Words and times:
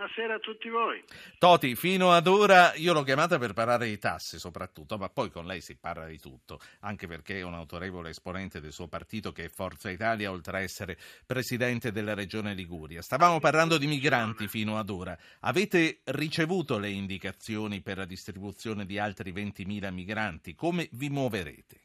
Buonasera 0.00 0.36
a 0.36 0.38
tutti 0.38 0.70
voi. 0.70 1.04
Toti, 1.36 1.76
fino 1.76 2.12
ad 2.12 2.26
ora 2.26 2.72
io 2.76 2.94
l'ho 2.94 3.02
chiamata 3.02 3.38
per 3.38 3.52
parlare 3.52 3.86
di 3.86 3.98
tasse 3.98 4.38
soprattutto, 4.38 4.96
ma 4.96 5.10
poi 5.10 5.30
con 5.30 5.44
lei 5.44 5.60
si 5.60 5.76
parla 5.76 6.06
di 6.06 6.18
tutto, 6.18 6.58
anche 6.80 7.06
perché 7.06 7.40
è 7.40 7.42
un 7.42 7.52
autorevole 7.52 8.08
esponente 8.08 8.62
del 8.62 8.72
suo 8.72 8.88
partito 8.88 9.30
che 9.30 9.44
è 9.44 9.48
Forza 9.50 9.90
Italia, 9.90 10.30
oltre 10.30 10.56
a 10.56 10.60
essere 10.62 10.96
Presidente 11.26 11.92
della 11.92 12.14
Regione 12.14 12.54
Liguria. 12.54 13.02
Stavamo 13.02 13.40
parlando 13.40 13.76
di 13.76 13.86
migranti 13.86 14.48
fino 14.48 14.78
ad 14.78 14.88
ora. 14.88 15.14
Avete 15.40 16.00
ricevuto 16.04 16.78
le 16.78 16.88
indicazioni 16.88 17.82
per 17.82 17.98
la 17.98 18.06
distribuzione 18.06 18.86
di 18.86 18.98
altri 18.98 19.34
20.000 19.34 19.92
migranti? 19.92 20.54
Come 20.54 20.88
vi 20.92 21.10
muoverete? 21.10 21.80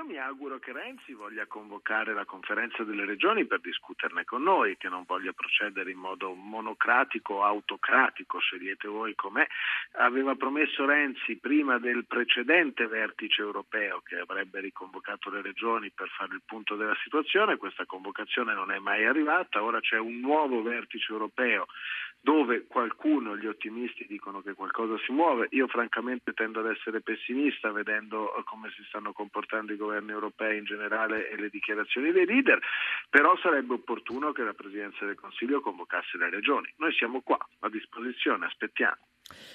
Io 0.00 0.06
mi 0.06 0.16
auguro 0.16 0.58
che 0.58 0.72
Renzi 0.72 1.12
voglia 1.12 1.44
convocare 1.44 2.14
la 2.14 2.24
conferenza 2.24 2.84
delle 2.84 3.04
regioni 3.04 3.44
per 3.44 3.60
discuterne 3.60 4.24
con 4.24 4.42
noi, 4.42 4.78
che 4.78 4.88
non 4.88 5.04
voglia 5.06 5.34
procedere 5.34 5.90
in 5.90 5.98
modo 5.98 6.32
monocratico 6.32 7.34
o 7.34 7.44
autocratico, 7.44 8.38
scegliete 8.38 8.88
voi 8.88 9.14
com'è. 9.14 9.46
Aveva 9.98 10.36
promesso 10.36 10.86
Renzi 10.86 11.36
prima 11.36 11.78
del 11.78 12.06
precedente 12.06 12.86
vertice 12.86 13.42
europeo 13.42 14.00
che 14.00 14.16
avrebbe 14.16 14.60
riconvocato 14.60 15.28
le 15.28 15.42
regioni 15.42 15.90
per 15.90 16.08
fare 16.08 16.32
il 16.32 16.40
punto 16.46 16.76
della 16.76 16.96
situazione, 17.02 17.58
questa 17.58 17.84
convocazione 17.84 18.54
non 18.54 18.70
è 18.70 18.78
mai 18.78 19.04
arrivata, 19.04 19.62
ora 19.62 19.80
c'è 19.80 19.98
un 19.98 20.18
nuovo 20.18 20.62
vertice 20.62 21.12
europeo 21.12 21.66
dove 22.22 22.66
qualcuno, 22.66 23.34
gli 23.34 23.46
ottimisti, 23.46 24.04
dicono 24.06 24.42
che 24.42 24.52
qualcosa 24.52 24.98
si 25.06 25.12
muove. 25.12 25.48
Io 25.52 25.66
francamente 25.68 26.34
tendo 26.34 26.60
ad 26.60 26.66
essere 26.66 27.00
pessimista 27.00 27.72
vedendo 27.72 28.36
eh, 28.36 28.42
come 28.44 28.70
si 28.76 28.84
stanno 28.88 29.12
comportando 29.12 29.72
i 29.72 29.76
governi 29.76 29.89
europei 29.94 30.58
in 30.58 30.64
generale 30.64 31.28
e 31.28 31.36
le 31.36 31.48
dichiarazioni 31.48 32.12
dei 32.12 32.26
leader, 32.26 32.58
però 33.08 33.36
sarebbe 33.38 33.74
opportuno 33.74 34.32
che 34.32 34.42
la 34.42 34.54
Presidenza 34.54 35.04
del 35.04 35.16
Consiglio 35.16 35.60
convocasse 35.60 36.16
le 36.18 36.30
regioni. 36.30 36.72
Noi 36.76 36.92
siamo 36.92 37.20
qua, 37.22 37.38
a 37.60 37.68
disposizione, 37.68 38.46
aspettiamo. 38.46 38.98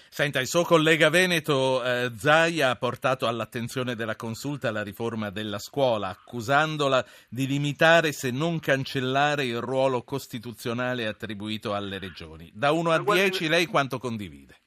Senta, 0.09 0.39
il 0.39 0.47
suo 0.47 0.63
collega 0.63 1.09
Veneto 1.09 1.83
eh, 1.83 2.11
Zai 2.15 2.61
ha 2.61 2.75
portato 2.75 3.27
all'attenzione 3.27 3.95
della 3.95 4.15
consulta 4.15 4.71
la 4.71 4.83
riforma 4.83 5.29
della 5.29 5.59
scuola, 5.59 6.09
accusandola 6.09 7.05
di 7.29 7.45
limitare 7.45 8.13
se 8.13 8.31
non 8.31 8.59
cancellare 8.59 9.43
il 9.43 9.59
ruolo 9.59 10.03
costituzionale 10.03 11.07
attribuito 11.07 11.73
alle 11.73 11.99
regioni. 11.99 12.49
Da 12.53 12.71
1 12.71 12.91
a 12.91 13.03
10 13.03 13.47
lei 13.49 13.65
quanto 13.65 13.97
condivide? 13.97 14.63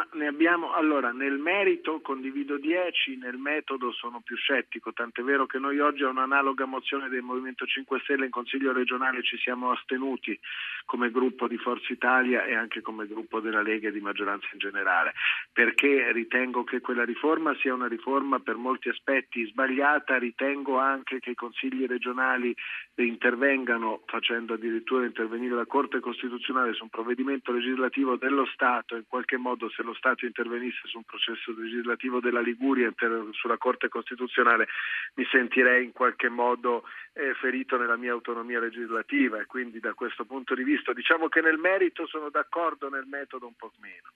Ma 0.00 0.08
ne 0.12 0.28
abbiamo, 0.28 0.72
allora, 0.72 1.12
nel 1.12 1.36
merito 1.36 2.00
condivido 2.00 2.56
10, 2.56 3.18
nel 3.18 3.36
metodo 3.36 3.92
sono 3.92 4.22
più 4.24 4.34
scettico, 4.34 4.94
tant'è 4.94 5.20
vero 5.20 5.44
che 5.44 5.58
noi 5.58 5.78
oggi 5.78 6.04
a 6.04 6.08
un'analoga 6.08 6.64
mozione 6.64 7.10
del 7.10 7.20
Movimento 7.20 7.66
5 7.66 8.00
Stelle 8.00 8.24
in 8.24 8.30
Consiglio 8.30 8.72
regionale 8.72 9.22
ci 9.22 9.36
siamo 9.36 9.72
astenuti 9.72 10.40
come 10.86 11.10
gruppo 11.10 11.46
di 11.46 11.58
Forza 11.58 11.92
Italia 11.92 12.44
e 12.44 12.54
anche 12.54 12.80
come 12.80 13.06
gruppo 13.06 13.40
della 13.40 13.60
Lega 13.60 13.88
e 13.88 13.92
di 13.92 14.00
maggioranza 14.00 14.48
in 14.52 14.58
generale, 14.58 15.12
perché 15.52 16.10
ritengo 16.12 16.64
che 16.64 16.80
quella 16.80 17.04
riforma 17.04 17.54
sia 17.56 17.74
una 17.74 17.86
riforma 17.86 18.38
per 18.38 18.56
molti 18.56 18.88
aspetti 18.88 19.44
sbagliata, 19.44 20.16
ritengo 20.16 20.78
anche 20.78 21.20
che 21.20 21.32
i 21.32 21.34
consigli 21.34 21.84
regionali 21.84 22.56
intervengano 22.94 24.02
facendo 24.06 24.54
addirittura 24.54 25.04
intervenire 25.04 25.54
la 25.54 25.66
Corte 25.66 26.00
Costituzionale 26.00 26.72
su 26.72 26.84
un 26.84 26.90
provvedimento 26.90 27.52
legislativo 27.52 28.16
dello 28.16 28.46
Stato 28.46 28.96
in 28.96 29.04
qualche 29.06 29.36
modo 29.36 29.68
se 29.70 29.82
lo 29.82 29.89
Stato 29.94 30.26
intervenisse 30.26 30.86
su 30.86 30.98
un 30.98 31.04
processo 31.04 31.52
legislativo 31.56 32.20
della 32.20 32.40
Liguria 32.40 32.92
sulla 33.32 33.58
Corte 33.58 33.88
Costituzionale 33.88 34.68
mi 35.14 35.26
sentirei 35.30 35.84
in 35.84 35.92
qualche 35.92 36.28
modo 36.28 36.84
eh, 37.12 37.34
ferito 37.34 37.76
nella 37.76 37.96
mia 37.96 38.12
autonomia 38.12 38.60
legislativa 38.60 39.40
e 39.40 39.46
quindi 39.46 39.80
da 39.80 39.94
questo 39.94 40.24
punto 40.24 40.54
di 40.54 40.62
vista 40.62 40.92
diciamo 40.92 41.28
che 41.28 41.40
nel 41.40 41.58
merito 41.58 42.06
sono 42.06 42.30
d'accordo, 42.30 42.88
nel 42.88 43.06
metodo 43.06 43.46
un 43.46 43.54
po' 43.56 43.72
meno. 43.80 44.10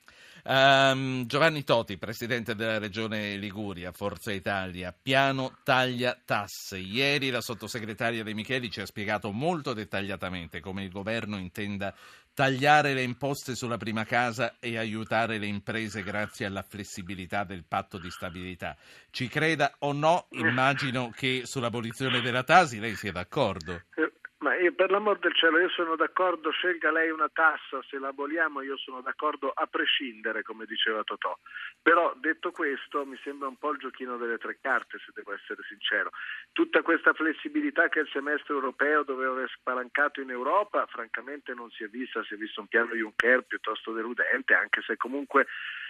Um, 0.46 1.26
Giovanni 1.26 1.64
Toti, 1.64 1.96
Presidente 1.96 2.54
della 2.54 2.78
Regione 2.78 3.36
Liguria, 3.36 3.92
Forza 3.92 4.30
Italia, 4.30 4.92
piano 4.92 5.58
taglia 5.62 6.18
tasse. 6.22 6.76
Ieri 6.76 7.30
la 7.30 7.40
sottosegretaria 7.40 8.22
De 8.22 8.34
Micheli 8.34 8.70
ci 8.70 8.80
ha 8.80 8.86
spiegato 8.86 9.30
molto 9.30 9.72
dettagliatamente 9.72 10.60
come 10.60 10.84
il 10.84 10.90
governo 10.90 11.38
intenda 11.38 11.94
tagliare 12.34 12.94
le 12.94 13.02
imposte 13.02 13.54
sulla 13.54 13.76
prima 13.76 14.04
casa 14.04 14.56
e 14.58 14.76
aiutare 14.76 15.38
le 15.38 15.46
imprese 15.46 16.02
grazie 16.02 16.46
alla 16.46 16.62
flessibilità 16.62 17.44
del 17.44 17.64
patto 17.64 17.96
di 17.96 18.10
stabilità. 18.10 18.76
Ci 19.10 19.28
creda 19.28 19.76
o 19.78 19.92
no, 19.92 20.26
immagino 20.30 21.10
che 21.10 21.42
sull'abolizione 21.44 22.20
della 22.20 22.42
Tasi 22.42 22.80
lei 22.80 22.96
sia 22.96 23.12
d'accordo. 23.12 23.82
Per 24.72 24.90
l'amor 24.90 25.18
del 25.18 25.34
cielo, 25.34 25.58
io 25.58 25.68
sono 25.68 25.96
d'accordo, 25.96 26.50
scelga 26.50 26.90
lei 26.90 27.10
una 27.10 27.28
tassa, 27.28 27.82
se 27.88 27.98
la 27.98 28.08
aboliamo 28.08 28.62
io 28.62 28.76
sono 28.76 29.00
d'accordo 29.00 29.50
a 29.50 29.66
prescindere, 29.66 30.42
come 30.42 30.64
diceva 30.64 31.02
Totò. 31.02 31.36
Però 31.82 32.14
detto 32.16 32.50
questo 32.50 33.04
mi 33.04 33.18
sembra 33.22 33.48
un 33.48 33.56
po' 33.56 33.72
il 33.72 33.78
giochino 33.78 34.16
delle 34.16 34.38
tre 34.38 34.58
carte, 34.60 34.98
se 34.98 35.12
devo 35.14 35.34
essere 35.34 35.62
sincero. 35.68 36.10
Tutta 36.52 36.82
questa 36.82 37.12
flessibilità 37.12 37.88
che 37.88 38.00
il 38.00 38.08
semestre 38.12 38.54
europeo 38.54 39.02
doveva 39.02 39.32
aver 39.32 39.50
spalancato 39.50 40.20
in 40.20 40.30
Europa, 40.30 40.86
francamente 40.86 41.52
non 41.52 41.70
si 41.70 41.84
è 41.84 41.88
vista, 41.88 42.22
si 42.24 42.34
è 42.34 42.36
visto 42.36 42.60
un 42.60 42.66
piano 42.66 42.94
Juncker 42.94 43.42
piuttosto 43.42 43.92
deludente, 43.92 44.54
anche 44.54 44.82
se 44.82 44.96
comunque 44.96 45.46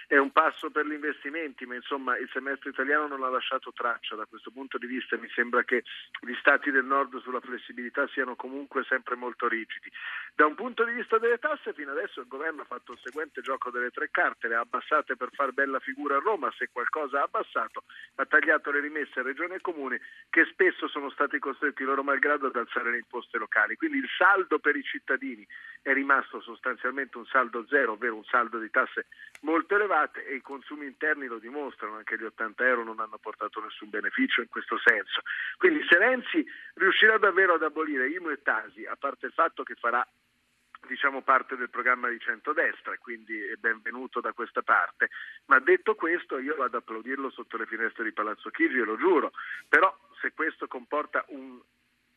è 0.07 0.17
un 0.17 0.31
passo 0.31 0.69
per 0.69 0.85
gli 0.85 0.93
investimenti, 0.93 1.65
ma 1.65 1.75
insomma 1.75 2.17
il 2.17 2.29
semestre 2.31 2.69
italiano 2.69 3.07
non 3.07 3.23
ha 3.23 3.29
lasciato 3.29 3.71
traccia 3.73 4.15
da 4.15 4.25
questo 4.25 4.51
punto 4.51 4.77
di 4.77 4.85
vista. 4.85 5.17
Mi 5.17 5.29
sembra 5.29 5.63
che 5.63 5.83
gli 6.21 6.35
stati 6.39 6.69
del 6.69 6.85
nord 6.85 7.19
sulla 7.21 7.39
flessibilità 7.39 8.07
siano 8.09 8.35
comunque 8.35 8.83
sempre 8.83 9.15
molto 9.15 9.47
rigidi. 9.47 9.91
Da 10.35 10.45
un 10.45 10.55
punto 10.55 10.83
di 10.83 10.91
vista 10.91 11.17
delle 11.17 11.39
tasse, 11.39 11.73
fino 11.73 11.91
adesso 11.91 12.19
il 12.21 12.27
governo 12.27 12.61
ha 12.61 12.65
fatto 12.65 12.91
il 12.91 12.99
seguente 13.01 13.41
gioco 13.41 13.71
delle 13.71 13.89
tre 13.89 14.09
carte, 14.11 14.47
le 14.47 14.55
ha 14.55 14.59
abbassate 14.59 15.15
per 15.15 15.29
far 15.33 15.53
bella 15.53 15.79
figura 15.79 16.17
a 16.17 16.19
Roma, 16.19 16.53
se 16.57 16.69
qualcosa 16.71 17.19
ha 17.19 17.23
abbassato, 17.23 17.83
ha 18.15 18.25
tagliato 18.25 18.71
le 18.71 18.81
rimesse 18.81 19.19
a 19.19 19.23
regioni 19.23 19.55
e 19.55 19.61
comuni 19.61 19.99
che 20.29 20.45
spesso 20.45 20.87
sono 20.87 21.09
stati 21.09 21.39
costretti 21.39 21.83
loro 21.83 22.03
malgrado 22.03 22.47
ad 22.47 22.55
alzare 22.55 22.91
le 22.91 22.97
imposte 22.97 23.37
locali. 23.37 23.75
Quindi 23.75 23.97
il 23.97 24.09
saldo 24.17 24.59
per 24.59 24.75
i 24.75 24.83
cittadini 24.83 25.45
è 25.81 25.93
rimasto 25.93 26.41
sostanzialmente 26.41 27.17
un 27.17 27.25
saldo 27.25 27.65
zero, 27.67 27.93
ovvero 27.93 28.15
un 28.15 28.25
saldo 28.25 28.59
di 28.59 28.69
tasse 28.69 29.07
molto 29.41 29.75
elevato 29.75 29.94
elevate 29.95 30.25
e 30.25 30.35
i 30.35 30.41
consumi 30.41 30.85
interni 30.85 31.27
lo 31.27 31.39
dimostrano, 31.39 31.95
anche 31.95 32.17
gli 32.17 32.23
80 32.23 32.65
euro 32.65 32.83
non 32.83 32.99
hanno 32.99 33.17
portato 33.17 33.61
nessun 33.61 33.89
beneficio 33.89 34.41
in 34.41 34.49
questo 34.49 34.77
senso. 34.83 35.21
Quindi 35.57 35.85
se 35.87 35.97
Renzi 35.97 36.45
riuscirà 36.75 37.17
davvero 37.17 37.53
ad 37.53 37.63
abolire 37.63 38.09
IMU 38.09 38.29
e 38.29 38.41
Tasi, 38.41 38.85
a 38.85 38.95
parte 38.97 39.27
il 39.27 39.31
fatto 39.31 39.63
che 39.63 39.75
farà 39.75 40.05
diciamo 40.87 41.21
parte 41.21 41.55
del 41.55 41.71
programma 41.71 42.09
di 42.09 42.19
centrodestra 42.19 42.95
quindi 42.99 43.35
è 43.41 43.55
benvenuto 43.55 44.19
da 44.19 44.33
questa 44.33 44.61
parte. 44.61 45.09
Ma 45.45 45.59
detto 45.59 45.95
questo 45.95 46.37
io 46.37 46.55
vado 46.55 46.77
ad 46.77 46.83
applaudirlo 46.83 47.31
sotto 47.31 47.57
le 47.57 47.65
finestre 47.65 48.03
di 48.03 48.11
Palazzo 48.11 48.49
Chigi, 48.49 48.77
lo 48.77 48.97
giuro, 48.97 49.31
però 49.67 49.95
se 50.21 50.33
questo 50.33 50.67
comporta 50.67 51.23
un 51.29 51.59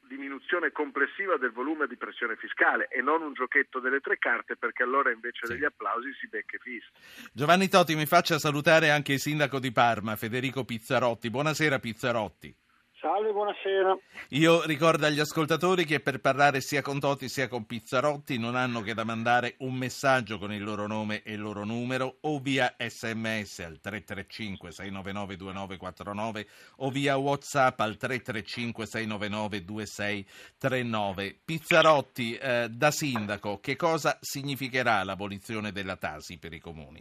diminuzione 0.08 0.72
complessiva 0.72 1.36
del 1.36 1.52
volume 1.52 1.86
di 1.86 1.96
pressione 1.96 2.36
fiscale 2.36 2.88
e 2.88 3.00
non 3.00 3.22
un 3.22 3.34
giochetto 3.34 3.78
delle 3.78 4.00
tre 4.00 4.18
carte 4.18 4.56
perché 4.56 4.82
allora 4.82 5.12
invece 5.12 5.46
sì. 5.46 5.52
degli 5.52 5.64
applausi 5.64 6.12
si 6.18 6.26
becca 6.26 6.58
fischia. 6.58 6.90
Giovanni 7.32 7.68
Totti 7.68 7.94
mi 7.94 8.06
faccia 8.06 8.38
salutare 8.38 8.90
anche 8.90 9.12
il 9.12 9.20
sindaco 9.20 9.60
di 9.60 9.70
Parma, 9.70 10.16
Federico 10.16 10.64
Pizzarotti. 10.64 11.30
Buonasera 11.30 11.78
Pizzarotti. 11.78 12.52
Salve, 13.00 13.30
buonasera. 13.30 13.96
Io 14.30 14.64
ricordo 14.64 15.06
agli 15.06 15.20
ascoltatori 15.20 15.84
che 15.84 16.00
per 16.00 16.20
parlare 16.20 16.60
sia 16.60 16.82
con 16.82 16.98
Totti 16.98 17.28
sia 17.28 17.46
con 17.46 17.64
Pizzarotti 17.64 18.38
non 18.38 18.56
hanno 18.56 18.80
che 18.80 18.92
da 18.92 19.04
mandare 19.04 19.54
un 19.58 19.74
messaggio 19.74 20.36
con 20.38 20.52
il 20.52 20.64
loro 20.64 20.88
nome 20.88 21.22
e 21.22 21.34
il 21.34 21.40
loro 21.40 21.64
numero 21.64 22.16
o 22.22 22.40
via 22.40 22.74
sms 22.76 23.60
al 23.60 23.78
335 23.78 24.72
699 24.72 25.36
2949 25.36 26.46
o 26.78 26.90
via 26.90 27.16
whatsapp 27.16 27.78
al 27.78 27.96
335 27.96 28.86
699 28.86 29.64
2639. 29.64 31.38
Pizzarotti, 31.44 32.34
eh, 32.34 32.68
da 32.68 32.90
sindaco, 32.90 33.60
che 33.60 33.76
cosa 33.76 34.18
significherà 34.20 35.04
l'abolizione 35.04 35.70
della 35.70 35.94
Tasi 35.94 36.38
per 36.38 36.52
i 36.52 36.58
comuni? 36.58 37.00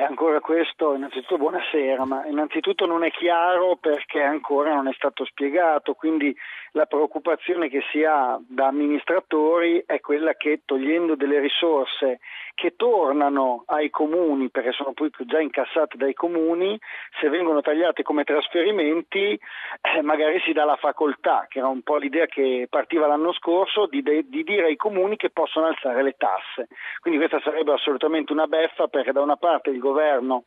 Ancora 0.00 0.40
questo, 0.40 0.94
innanzitutto 0.94 1.38
buonasera, 1.38 2.04
ma 2.04 2.26
innanzitutto 2.26 2.86
non 2.86 3.04
è 3.04 3.10
chiaro 3.10 3.76
perché 3.76 4.20
ancora 4.20 4.74
non 4.74 4.88
è 4.88 4.92
stato 4.94 5.24
spiegato, 5.24 5.94
quindi 5.94 6.34
la 6.72 6.86
preoccupazione 6.86 7.68
che 7.68 7.82
si 7.90 8.04
ha 8.04 8.38
da 8.46 8.66
amministratori 8.66 9.82
è 9.86 10.00
quella 10.00 10.34
che 10.34 10.62
togliendo 10.64 11.14
delle 11.14 11.40
risorse 11.40 12.20
che 12.54 12.74
tornano 12.74 13.64
ai 13.66 13.90
comuni, 13.90 14.48
perché 14.50 14.72
sono 14.72 14.92
poi 14.92 15.10
già 15.26 15.40
incassate 15.40 15.96
dai 15.96 16.14
comuni, 16.14 16.78
se 17.20 17.28
vengono 17.28 17.60
tagliate 17.60 18.02
come 18.02 18.24
trasferimenti 18.24 19.38
eh, 19.80 20.02
magari 20.02 20.40
si 20.40 20.52
dà 20.52 20.64
la 20.64 20.76
facoltà, 20.76 21.46
che 21.48 21.58
era 21.58 21.68
un 21.68 21.82
po' 21.82 21.96
l'idea 21.96 22.26
che 22.26 22.66
partiva 22.68 23.06
l'anno 23.06 23.32
scorso, 23.32 23.86
di, 23.86 24.02
de- 24.02 24.24
di 24.26 24.42
dire 24.42 24.66
ai 24.66 24.76
comuni 24.76 25.16
che 25.16 25.30
possono 25.30 25.66
alzare 25.66 26.02
le 26.02 26.14
tasse. 26.16 26.68
Quindi 27.00 27.18
questa 27.18 27.40
sarebbe 27.40 27.72
assolutamente 27.72 28.32
una 28.32 28.46
beffa 28.46 28.88
perché 28.88 29.12
da 29.12 29.20
una 29.20 29.36
parte 29.36 29.70
il 29.70 29.78
governo 29.86 30.44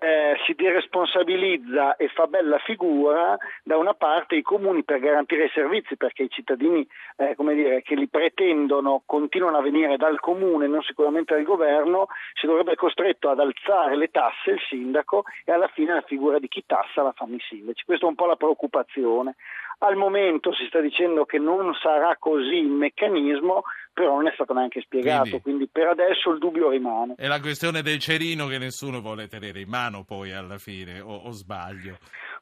eh, 0.00 0.36
si 0.46 0.54
deresponsabilizza 0.54 1.96
e 1.96 2.08
fa 2.08 2.26
bella 2.26 2.58
figura 2.58 3.36
da 3.64 3.76
una 3.76 3.94
parte 3.94 4.36
i 4.36 4.42
comuni 4.42 4.84
per 4.84 5.00
garantire 5.00 5.46
i 5.46 5.50
servizi 5.52 5.96
perché 5.96 6.24
i 6.24 6.30
cittadini 6.30 6.86
eh, 7.16 7.34
dire, 7.36 7.82
che 7.82 7.96
li 7.96 8.06
pretendono 8.08 9.02
continuano 9.04 9.58
a 9.58 9.62
venire 9.62 9.96
dal 9.96 10.20
comune 10.20 10.68
non 10.68 10.82
sicuramente 10.82 11.34
dal 11.34 11.42
governo 11.42 12.06
si 12.34 12.46
dovrebbe 12.46 12.76
costretto 12.76 13.28
ad 13.28 13.40
alzare 13.40 13.96
le 13.96 14.08
tasse 14.08 14.52
il 14.52 14.60
sindaco 14.68 15.24
e 15.44 15.50
alla 15.50 15.68
fine 15.68 15.94
la 15.94 16.02
figura 16.02 16.38
di 16.38 16.46
chi 16.46 16.62
tassa 16.64 17.02
la 17.02 17.12
fanno 17.12 17.34
i 17.34 17.40
sindaci. 17.48 17.84
Questa 17.84 18.06
è 18.06 18.08
un 18.08 18.14
po' 18.14 18.26
la 18.26 18.36
preoccupazione. 18.36 19.34
Al 19.80 19.96
momento 19.96 20.52
si 20.52 20.64
sta 20.66 20.80
dicendo 20.80 21.24
che 21.24 21.38
non 21.38 21.72
sarà 21.74 22.16
così 22.18 22.56
il 22.56 22.70
meccanismo, 22.70 23.62
però 23.98 24.14
non 24.14 24.28
è 24.28 24.32
stato 24.34 24.52
neanche 24.52 24.80
spiegato, 24.80 25.40
quindi, 25.40 25.42
quindi, 25.42 25.68
per 25.68 25.88
adesso 25.88 26.30
il 26.30 26.38
dubbio 26.38 26.70
rimane. 26.70 27.14
È 27.16 27.26
la 27.26 27.40
questione 27.40 27.82
del 27.82 27.98
cerino 27.98 28.46
che 28.46 28.56
nessuno 28.56 29.00
vuole 29.00 29.26
tenere 29.26 29.60
in 29.60 29.68
mano 29.68 30.04
poi 30.04 30.32
alla 30.32 30.58
fine, 30.58 31.00
o, 31.00 31.16
o 31.16 31.30
sbaglio? 31.32 31.98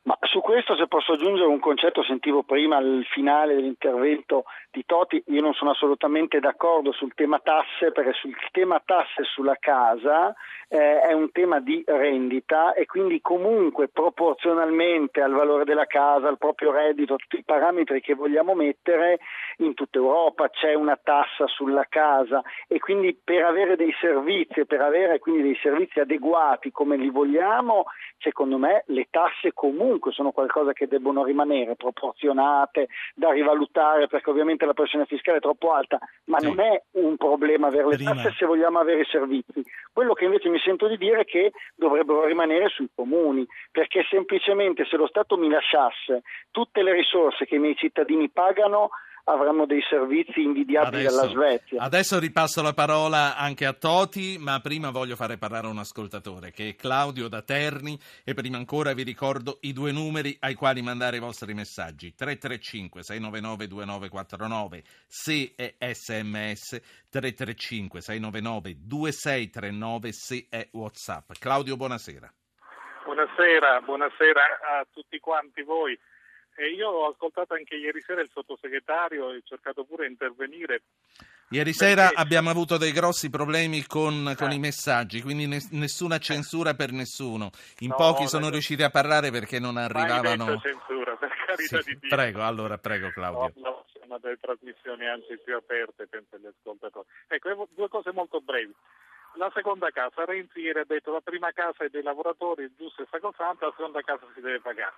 Ma 0.06 0.16
su 0.20 0.40
questo 0.40 0.76
se 0.76 0.86
posso 0.86 1.14
aggiungere 1.14 1.48
un 1.48 1.58
concetto, 1.58 2.04
sentivo 2.04 2.44
prima 2.44 2.76
al 2.76 3.04
finale 3.10 3.56
dell'intervento 3.56 4.44
di 4.70 4.84
Toti, 4.86 5.20
io 5.26 5.40
non 5.40 5.52
sono 5.52 5.70
assolutamente 5.70 6.38
d'accordo 6.38 6.92
sul 6.92 7.12
tema 7.14 7.40
tasse, 7.40 7.90
perché 7.90 8.12
sul 8.12 8.32
tema 8.52 8.80
tasse 8.84 9.24
sulla 9.24 9.56
casa 9.58 10.32
eh, 10.68 11.00
è 11.00 11.12
un 11.12 11.32
tema 11.32 11.58
di 11.58 11.82
rendita 11.84 12.72
e 12.74 12.86
quindi 12.86 13.20
comunque 13.20 13.88
proporzionalmente 13.88 15.20
al 15.20 15.32
valore 15.32 15.64
della 15.64 15.86
casa, 15.86 16.28
al 16.28 16.38
proprio 16.38 16.70
reddito, 16.70 17.16
tutti 17.16 17.38
i 17.38 17.44
parametri 17.44 18.00
che 18.00 18.14
vogliamo 18.14 18.54
mettere, 18.54 19.18
in 19.58 19.74
tutta 19.74 19.98
Europa 19.98 20.50
c'è 20.50 20.74
una 20.74 20.98
tassa 21.02 21.48
sulla 21.48 21.86
casa 21.88 22.42
e 22.68 22.78
quindi 22.78 23.18
per 23.24 23.44
avere 23.44 23.74
dei 23.74 23.92
servizi, 24.00 24.66
per 24.66 24.82
avere 24.82 25.18
quindi 25.18 25.42
dei 25.42 25.58
servizi 25.60 25.98
adeguati 25.98 26.70
come 26.70 26.96
li 26.96 27.10
vogliamo, 27.10 27.86
secondo 28.18 28.56
me 28.56 28.84
le 28.86 29.08
tasse 29.10 29.52
comunque 29.52 29.94
comunque 29.96 30.12
sono 30.12 30.30
qualcosa 30.30 30.72
che 30.72 30.86
debbono 30.86 31.24
rimanere 31.24 31.74
proporzionate, 31.76 32.88
da 33.14 33.30
rivalutare 33.30 34.06
perché 34.06 34.30
ovviamente 34.30 34.66
la 34.66 34.74
pressione 34.74 35.06
fiscale 35.06 35.38
è 35.38 35.40
troppo 35.40 35.72
alta, 35.72 35.98
ma 36.24 36.38
sì. 36.38 36.46
non 36.46 36.60
è 36.60 36.82
un 36.92 37.16
problema 37.16 37.68
avere 37.68 37.88
le 37.88 37.96
tasse 37.96 38.34
se 38.36 38.46
vogliamo 38.46 38.78
avere 38.78 39.00
i 39.00 39.06
servizi. 39.06 39.62
Quello 39.92 40.12
che 40.12 40.24
invece 40.24 40.48
mi 40.48 40.58
sento 40.58 40.86
di 40.86 40.98
dire 40.98 41.20
è 41.20 41.24
che 41.24 41.52
dovrebbero 41.74 42.24
rimanere 42.26 42.68
sui 42.68 42.88
comuni, 42.94 43.46
perché 43.70 44.04
semplicemente 44.08 44.84
se 44.84 44.96
lo 44.96 45.06
Stato 45.06 45.36
mi 45.36 45.48
lasciasse 45.48 46.22
tutte 46.50 46.82
le 46.82 46.92
risorse 46.92 47.46
che 47.46 47.56
i 47.56 47.60
miei 47.60 47.76
cittadini 47.76 48.28
pagano, 48.28 48.90
avranno 49.28 49.66
dei 49.66 49.82
servizi 49.88 50.40
invidiabili 50.40 51.06
adesso, 51.06 51.16
dalla 51.16 51.30
Svezia. 51.30 51.82
Adesso 51.82 52.18
ripasso 52.18 52.62
la 52.62 52.72
parola 52.72 53.36
anche 53.36 53.66
a 53.66 53.72
Toti, 53.72 54.36
ma 54.38 54.60
prima 54.60 54.90
voglio 54.90 55.16
fare 55.16 55.36
parlare 55.36 55.66
un 55.66 55.78
ascoltatore 55.78 56.52
che 56.52 56.70
è 56.70 56.76
Claudio 56.76 57.28
da 57.28 57.42
Terni 57.42 57.98
e 58.24 58.34
prima 58.34 58.56
ancora 58.56 58.92
vi 58.92 59.02
ricordo 59.02 59.58
i 59.62 59.72
due 59.72 59.90
numeri 59.90 60.36
ai 60.40 60.54
quali 60.54 60.80
mandare 60.80 61.16
i 61.16 61.20
vostri 61.20 61.54
messaggi 61.54 62.14
335 62.14 63.02
699 63.02 63.66
2949 63.66 64.82
se 65.06 65.54
è 65.56 65.74
sms 65.92 66.80
335 67.10 68.00
699 68.00 68.76
2639 68.78 70.12
se 70.12 70.46
è 70.48 70.68
whatsapp. 70.72 71.32
Claudio 71.38 71.76
buonasera. 71.76 72.32
Buonasera, 73.04 73.80
buonasera 73.80 74.42
a 74.78 74.86
tutti 74.92 75.18
quanti 75.18 75.62
voi. 75.62 75.98
E 76.56 76.70
io 76.70 76.88
ho 76.88 77.10
ascoltato 77.10 77.52
anche 77.52 77.76
ieri 77.76 78.00
sera 78.00 78.22
il 78.22 78.30
sottosegretario 78.32 79.30
e 79.30 79.36
ho 79.36 79.42
cercato 79.44 79.84
pure 79.84 80.06
di 80.06 80.12
intervenire. 80.12 80.82
Ieri 81.50 81.74
sera 81.74 82.10
abbiamo 82.14 82.50
avuto 82.50 82.78
dei 82.78 82.92
grossi 82.92 83.28
problemi 83.28 83.84
con, 83.84 84.34
con 84.36 84.50
eh. 84.50 84.54
i 84.54 84.58
messaggi, 84.58 85.20
quindi 85.20 85.46
nessuna 85.70 86.18
censura 86.18 86.74
per 86.74 86.92
nessuno. 86.92 87.50
In 87.80 87.90
no, 87.90 87.94
pochi 87.94 88.26
sono 88.26 88.48
riusciti 88.48 88.82
a 88.82 88.90
parlare 88.90 89.30
perché 89.30 89.60
non 89.60 89.76
arrivavano. 89.76 90.44
Non 90.44 90.60
censura, 90.60 91.14
per 91.16 91.30
carità 91.46 91.80
sì, 91.82 91.90
di 91.90 91.98
Dio. 92.00 92.08
Prego, 92.08 92.42
allora, 92.42 92.78
prego 92.78 93.10
Claudio. 93.10 93.52
No, 93.62 93.70
no, 93.70 93.84
una 94.06 94.18
delle 94.18 94.38
trasmissioni 94.40 95.06
anzi 95.06 95.38
più 95.44 95.54
aperte, 95.54 96.06
penso 96.06 96.36
agli 96.36 96.46
ascoltatori. 96.46 97.06
Ecco, 97.28 97.68
due 97.74 97.88
cose 97.88 98.12
molto 98.12 98.40
brevi. 98.40 98.74
La 99.34 99.52
seconda 99.54 99.90
casa, 99.90 100.24
Renzi 100.24 100.60
ieri 100.60 100.80
ha 100.80 100.84
detto 100.84 101.12
la 101.12 101.20
prima 101.20 101.52
casa 101.52 101.84
è 101.84 101.88
dei 101.90 102.02
lavoratori, 102.02 102.72
giusto 102.76 103.02
e 103.02 103.06
sacrosanto, 103.10 103.66
la 103.66 103.74
seconda 103.76 104.00
casa 104.00 104.26
si 104.34 104.40
deve 104.40 104.60
pagare 104.60 104.94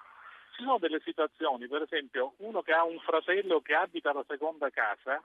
ci 0.59 0.65
sono 0.65 0.79
delle 0.79 1.01
situazioni, 1.05 1.69
per 1.69 1.83
esempio 1.83 2.35
uno 2.39 2.63
che 2.63 2.73
ha 2.73 2.83
un 2.83 2.99
fratello 2.99 3.61
che 3.61 3.75
abita 3.75 4.13
la 4.13 4.25
seconda 4.27 4.69
casa 4.71 5.23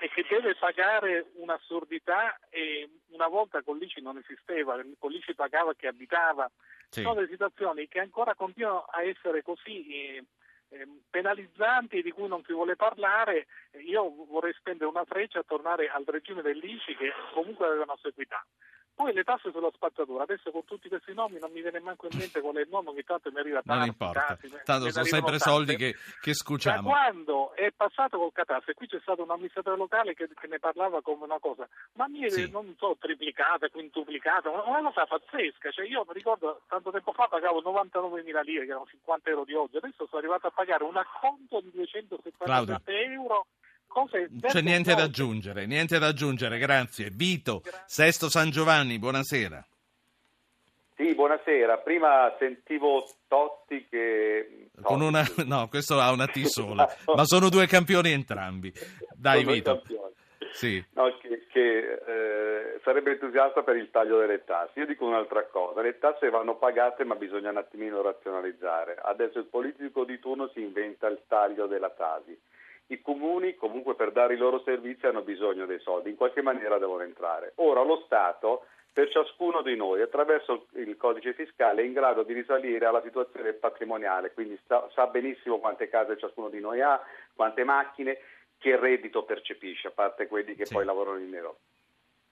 e 0.00 0.10
che 0.10 0.26
deve 0.28 0.56
pagare 0.56 1.30
un'assurdità 1.34 2.36
e 2.50 2.90
una 3.10 3.28
volta 3.28 3.62
con 3.62 3.78
l'ICI 3.78 4.02
non 4.02 4.18
esisteva, 4.18 4.76
con 4.98 5.12
l'ICI 5.12 5.36
pagava 5.36 5.72
chi 5.74 5.86
abitava. 5.86 6.50
Sì. 6.88 7.02
Sono 7.02 7.14
delle 7.14 7.28
situazioni 7.28 7.86
che 7.86 8.00
ancora 8.00 8.34
continuano 8.34 8.86
a 8.90 9.04
essere 9.04 9.42
così 9.42 9.86
eh, 9.86 10.24
eh, 10.70 10.88
penalizzanti 11.08 11.98
e 11.98 12.02
di 12.02 12.10
cui 12.10 12.26
non 12.26 12.42
si 12.44 12.52
vuole 12.52 12.74
parlare. 12.74 13.46
Io 13.86 14.12
vorrei 14.26 14.52
spendere 14.54 14.90
una 14.90 15.04
freccia 15.04 15.38
a 15.38 15.44
tornare 15.46 15.88
al 15.88 16.02
regime 16.04 16.42
dell'ICI 16.42 16.96
che 16.96 17.12
comunque 17.32 17.66
aveva 17.66 17.84
una 17.84 17.94
equità. 18.02 18.44
Poi 18.94 19.12
le 19.12 19.24
tasse 19.24 19.50
sulla 19.50 19.70
spazzatura, 19.72 20.24
adesso 20.24 20.50
con 20.50 20.64
tutti 20.64 20.88
questi 20.88 21.14
nomi 21.14 21.38
non 21.38 21.50
mi 21.50 21.62
viene 21.62 21.80
manco 21.80 22.06
in 22.10 22.18
mente 22.18 22.40
qual 22.40 22.56
è 22.56 22.60
il 22.60 22.68
nome, 22.68 22.92
che 22.94 23.02
tanto 23.02 23.30
mi 23.32 23.38
arriva 23.38 23.62
tanto. 23.62 23.78
Non 23.78 23.86
importa, 23.88 24.26
casi, 24.26 24.48
tanto 24.64 24.90
sono 24.90 25.04
sempre 25.04 25.38
tante. 25.38 25.50
soldi 25.50 25.76
che, 25.76 25.96
che 26.20 26.34
scuciamo. 26.34 26.82
Da 26.82 26.88
quando 26.88 27.54
è 27.54 27.70
passato 27.74 28.18
col 28.18 28.32
catasto, 28.32 28.70
e 28.70 28.74
qui 28.74 28.86
c'è 28.86 28.98
stato 29.00 29.22
un 29.22 29.30
amministratore 29.30 29.76
locale 29.76 30.14
che, 30.14 30.28
che 30.28 30.46
ne 30.46 30.58
parlava 30.58 31.00
come 31.00 31.24
una 31.24 31.38
cosa, 31.38 31.66
ma 31.94 32.06
mi 32.06 32.30
sì. 32.30 32.50
non 32.50 32.74
so, 32.78 32.96
triplicata, 33.00 33.68
quintuplicata, 33.68 34.50
una, 34.50 34.90
cosa 34.92 35.06
pazzesca. 35.06 35.70
Cioè 35.70 35.86
io 35.86 36.04
mi 36.06 36.12
ricordo, 36.12 36.60
tanto 36.68 36.90
tempo 36.90 37.12
fa 37.12 37.26
pagavo 37.28 37.62
99 37.62 38.22
mila 38.22 38.42
lire, 38.42 38.64
che 38.64 38.70
erano 38.70 38.86
50 38.86 39.30
euro 39.30 39.44
di 39.44 39.54
oggi, 39.54 39.78
adesso 39.78 40.06
sono 40.06 40.18
arrivato 40.18 40.48
a 40.48 40.50
pagare 40.50 40.84
un 40.84 40.96
acconto 40.96 41.60
di 41.60 41.70
270 41.72 42.82
euro 42.86 43.46
cose... 43.92 44.28
C'è 44.40 44.60
niente 44.62 44.94
da 44.94 45.04
aggiungere, 45.04 45.66
niente 45.66 45.98
da 45.98 46.08
aggiungere, 46.08 46.58
grazie. 46.58 47.10
Vito, 47.10 47.60
grazie. 47.60 47.82
Sesto 47.86 48.28
San 48.28 48.50
Giovanni, 48.50 48.98
buonasera. 48.98 49.64
Sì, 50.96 51.14
buonasera. 51.14 51.78
Prima 51.78 52.34
sentivo 52.38 53.06
Totti 53.28 53.86
che... 53.88 54.68
Con 54.82 55.00
una... 55.00 55.22
No, 55.44 55.68
questo 55.68 56.00
ha 56.00 56.10
una 56.10 56.26
T 56.26 56.42
sola, 56.44 56.88
ma 57.14 57.24
sono 57.24 57.48
due 57.48 57.66
campioni 57.66 58.10
entrambi. 58.10 58.72
Dai, 59.14 59.40
sono 59.40 59.52
Vito. 59.52 59.82
Sì. 60.52 60.84
No, 60.92 61.16
che, 61.18 61.46
che 61.48 61.78
eh, 62.06 62.80
sarebbe 62.84 63.12
entusiasta 63.12 63.62
per 63.62 63.76
il 63.76 63.90
taglio 63.90 64.18
delle 64.18 64.44
tasse. 64.44 64.80
Io 64.80 64.86
dico 64.86 65.06
un'altra 65.06 65.46
cosa, 65.46 65.80
le 65.80 65.98
tasse 65.98 66.28
vanno 66.28 66.56
pagate 66.56 67.04
ma 67.04 67.14
bisogna 67.14 67.50
un 67.50 67.56
attimino 67.56 68.02
razionalizzare. 68.02 68.98
Adesso 69.02 69.38
il 69.38 69.46
politico 69.46 70.04
di 70.04 70.18
turno 70.18 70.50
si 70.52 70.60
inventa 70.60 71.06
il 71.08 71.20
taglio 71.26 71.66
della 71.66 71.90
Tasi 71.90 72.38
i 72.92 73.00
comuni 73.00 73.54
comunque 73.54 73.94
per 73.94 74.12
dare 74.12 74.34
i 74.34 74.36
loro 74.36 74.60
servizi 74.64 75.06
hanno 75.06 75.22
bisogno 75.22 75.66
dei 75.66 75.80
soldi, 75.80 76.10
in 76.10 76.16
qualche 76.16 76.42
maniera 76.42 76.78
devono 76.78 77.02
entrare. 77.02 77.52
Ora 77.56 77.82
lo 77.82 78.02
Stato 78.04 78.66
per 78.92 79.10
ciascuno 79.10 79.62
di 79.62 79.74
noi 79.74 80.02
attraverso 80.02 80.66
il 80.72 80.96
codice 80.98 81.32
fiscale 81.32 81.82
è 81.82 81.84
in 81.84 81.94
grado 81.94 82.22
di 82.22 82.34
risalire 82.34 82.84
alla 82.84 83.00
situazione 83.02 83.54
patrimoniale, 83.54 84.32
quindi 84.32 84.58
sa, 84.66 84.86
sa 84.92 85.06
benissimo 85.06 85.58
quante 85.58 85.88
case 85.88 86.18
ciascuno 86.18 86.50
di 86.50 86.60
noi 86.60 86.82
ha, 86.82 87.00
quante 87.34 87.64
macchine, 87.64 88.18
che 88.58 88.76
reddito 88.76 89.24
percepisce, 89.24 89.88
a 89.88 89.92
parte 89.92 90.26
quelli 90.26 90.54
che 90.54 90.66
sì. 90.66 90.74
poi 90.74 90.84
lavorano 90.84 91.18
in 91.18 91.30
nero. 91.30 91.58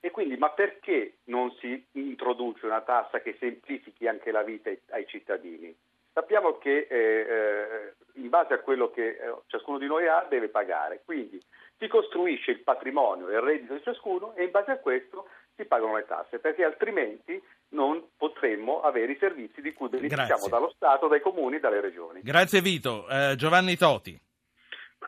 E 0.00 0.11
quindi, 0.11 0.37
ma 0.37 0.50
perché 0.50 1.19
non 1.25 1.50
si 1.61 1.83
introduce 1.93 2.67
una 2.67 2.81
tassa 2.83 3.21
che 3.21 3.37
semplifichi 3.38 4.07
anche 4.07 4.31
la 4.31 4.43
vita 4.43 4.69
ai, 4.69 4.81
ai 4.90 5.07
cittadini? 5.07 5.75
Sappiamo 6.21 6.59
che 6.59 6.87
eh, 6.91 6.97
eh, 6.97 7.95
in 8.21 8.29
base 8.29 8.53
a 8.53 8.59
quello 8.59 8.91
che 8.91 9.09
eh, 9.09 9.35
ciascuno 9.47 9.79
di 9.79 9.87
noi 9.87 10.07
ha 10.07 10.27
deve 10.29 10.49
pagare, 10.49 11.00
quindi 11.03 11.43
si 11.79 11.89
costruisce 11.89 12.50
il 12.50 12.61
patrimonio 12.61 13.31
e 13.31 13.37
il 13.37 13.41
reddito 13.41 13.73
di 13.73 13.83
ciascuno 13.83 14.35
e 14.35 14.45
in 14.45 14.50
base 14.50 14.73
a 14.73 14.79
questo 14.81 15.29
si 15.57 15.65
pagano 15.65 15.97
le 15.97 16.05
tasse, 16.05 16.39
perché 16.39 16.62
altrimenti 16.62 17.43
non 17.71 18.11
potremmo 18.19 18.83
avere 18.83 19.12
i 19.12 19.17
servizi 19.19 19.62
di 19.62 19.73
cui 19.73 19.89
beneficiamo 19.89 20.47
dallo 20.49 20.71
Stato, 20.77 21.09
dai 21.09 21.23
comuni 21.23 21.57
e 21.57 21.61
dalle 21.61 21.81
regioni. 21.81 22.21
Grazie 22.21 22.61
Vito. 22.61 23.09
Eh, 23.09 23.35
Giovanni 23.37 23.77
Toti. 23.77 24.21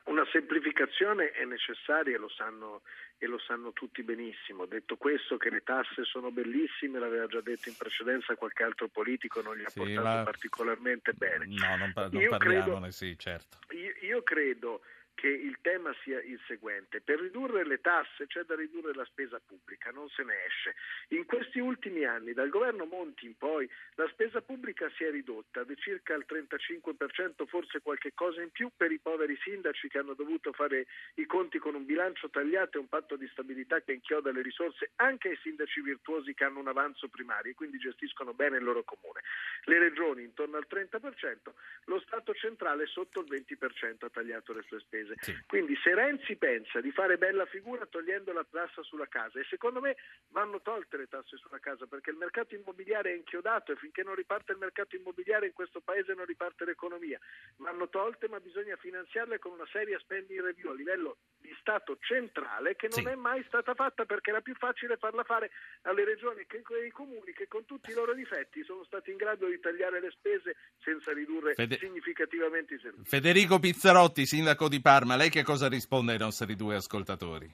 Una 0.05 0.25
semplificazione 0.33 1.31
è 1.33 1.45
necessaria, 1.45 2.19
lo 2.19 2.31
sanno 2.31 2.81
e 3.23 3.27
lo 3.29 3.39
sanno 3.39 3.73
tutti 3.73 4.03
benissimo. 4.03 4.67
Detto 4.67 4.97
questo 4.97 5.37
che 5.37 5.49
le 5.49 5.63
tasse 5.63 6.03
sono 6.03 6.33
bellissime, 6.33 6.99
l'aveva 6.99 7.29
già 7.29 7.41
detto 7.41 7.69
in 7.69 7.77
precedenza 7.77 8.35
qualche 8.35 8.65
altro 8.65 8.89
politico, 8.89 9.41
non 9.43 9.57
gli 9.57 9.63
ha 9.65 9.71
Sì, 9.71 9.79
portato 9.79 10.03
ma- 10.03 10.23
particolarmente 10.25 11.13
bene. 11.13 11.47
No, 11.47 11.77
non, 11.77 11.93
pa- 11.93 12.09
non 12.11 12.27
parliamone, 12.29 12.65
credo- 12.81 12.91
sì, 12.91 13.17
certo. 13.17 13.59
Io, 13.75 13.93
io 14.01 14.23
credo 14.25 14.83
che 15.15 15.29
il 15.29 15.59
tema 15.61 15.95
sia 16.03 16.21
il 16.21 16.41
seguente. 16.47 17.01
Per 17.01 17.21
ridurre 17.21 17.65
le 17.65 17.81
tasse 17.81 18.27
c'è 18.27 18.43
da 18.43 18.55
ridurre 18.55 18.95
la 18.95 19.05
spesa 19.05 19.41
pubblica, 19.45 19.91
non 19.91 20.09
se 20.11 20.23
ne 20.23 20.35
esce. 20.45 20.75
In 21.09 21.25
questi 21.25 21.59
ultimi 21.59 22.05
anni, 22.05 22.33
dal 22.33 22.49
governo 22.49 22.85
Monti 22.85 23.27
in 23.27 23.37
poi, 23.37 23.69
la 23.95 24.09
spesa 24.09 24.41
pubblica 24.41 24.91
si 24.97 25.05
è 25.05 25.11
ridotta 25.11 25.65
di 25.65 25.77
circa 25.77 26.15
il 26.15 26.27
35%, 26.29 27.47
forse 27.47 27.81
qualche 27.81 28.13
cosa 28.15 28.43
in 28.43 28.51
più 28.51 28.71
per 28.77 28.93
i 28.93 28.99
poveri 28.99 29.37
sindaci 29.43 29.89
che 29.89 29.99
hanno 29.99 30.15
dovuto 30.15 30.53
fare 30.53 30.87
i 31.15 31.27
conti 31.27 31.59
con 31.59 31.75
un 31.75 31.85
bilancio 31.85 32.31
tagliato 32.31 32.77
e 32.77 32.81
un 32.81 32.89
patto 32.89 33.17
di 33.17 33.29
stabilità 33.29 33.81
che 33.81 33.93
inchioda 33.93 34.31
le 34.31 34.43
risorse 34.43 34.91
anche 34.97 35.29
ai 35.29 35.39
sindaci 35.43 35.81
virtuosi 35.81 36.35
che 36.35 36.45
hanno 36.45 36.61
un 36.61 36.69
avanzo 36.69 37.09
primario 37.09 37.53
e 37.53 37.55
quindi 37.55 37.79
gestiscono 37.79 38.35
bene 38.35 38.59
il 38.59 38.65
loro 38.65 38.83
comune. 38.83 39.21
Le 39.65 39.79
regioni 39.79 40.23
intorno 40.23 40.57
al 40.57 40.67
30%, 40.69 41.53
lo 41.85 42.01
Stato 42.01 42.35
centrale 42.35 42.87
sotto 42.87 43.21
il 43.21 43.27
20% 43.31 44.05
ha 44.05 44.11
tagliato 44.11 44.53
le 44.53 44.63
sue 44.63 44.81
spese. 44.81 45.02
Sì. 45.21 45.37
Quindi 45.47 45.77
se 45.83 45.95
Renzi 45.95 46.37
pensa 46.37 46.81
di 46.81 46.91
fare 46.93 47.19
bella 47.19 47.47
figura 47.47 47.87
togliendo 47.87 48.33
la 48.33 48.45
tassa 48.49 48.83
sulla 48.83 49.07
casa, 49.09 49.41
e 49.41 49.45
secondo 49.49 49.81
me 49.81 49.97
vanno 50.29 50.61
tolte 50.61 50.97
le 50.97 51.09
tasse 51.09 51.37
sulla 51.37 51.59
casa 51.59 51.87
perché 51.87 52.11
il 52.11 52.17
mercato 52.17 52.55
immobiliare 52.55 53.11
è 53.13 53.17
inchiodato 53.17 53.73
e 53.73 53.77
finché 53.77 54.03
non 54.03 54.15
riparte 54.15 54.53
il 54.53 54.59
mercato 54.59 54.97
immobiliare 54.97 55.47
in 55.47 55.53
questo 55.53 55.81
paese 55.81 56.15
non 56.15 56.25
riparte 56.27 56.65
l'economia. 56.65 57.19
Vanno 57.57 57.89
tolte 57.89 58.29
ma 58.29 58.41
bisogna 58.41 58.77
finanziarle 58.77 59.39
con 59.39 59.53
una 59.53 59.67
seria 59.73 59.99
spending 59.99 60.41
review 60.41 60.71
a 60.71 60.75
livello 60.75 61.17
di 61.39 61.55
Stato 61.61 61.97
centrale 62.01 62.77
che 62.77 62.89
non 62.91 63.01
Sì. 63.03 63.09
è 63.09 63.15
mai 63.15 63.43
stata 63.47 63.75
fatta 63.75 64.05
perché 64.05 64.31
era 64.31 64.41
più 64.41 64.55
facile 64.55 64.97
farla 64.97 65.25
fare 65.25 65.51
alle 65.83 66.05
regioni 66.05 66.47
che 66.47 66.63
ai 66.69 66.91
comuni 66.91 67.33
che 67.33 67.49
con 67.49 67.65
tutti 67.65 67.91
i 67.91 67.95
loro 67.95 68.15
difetti 68.15 68.63
sono 68.65 68.85
stati 68.85 69.11
in 69.11 69.17
grado 69.17 69.47
di 69.49 69.59
tagliare 69.61 70.01
le 70.01 70.11
spese 70.11 70.57
senza 70.79 71.13
ridurre 71.13 71.55
Fede- 71.55 71.79
significativamente 71.79 72.75
i 72.75 72.79
servizi. 72.79 73.09
Federico 73.09 73.59
Pizzarotti, 73.59 74.27
sindaco 74.27 74.69
di 74.69 74.81
Parma, 74.81 74.91
lei 75.17 75.31
che 75.31 75.43
cosa 75.43 75.69
risponde 75.69 76.13
ai 76.13 76.19
nostri 76.19 76.55
due 76.55 76.77
ascoltatori? 76.77 77.51